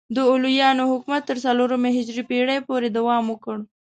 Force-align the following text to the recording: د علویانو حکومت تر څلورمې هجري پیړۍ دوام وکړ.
د 0.15 0.17
علویانو 0.31 0.89
حکومت 0.91 1.21
تر 1.29 1.37
څلورمې 1.45 1.89
هجري 1.97 2.23
پیړۍ 2.29 2.57
دوام 2.97 3.23
وکړ. 3.29 3.57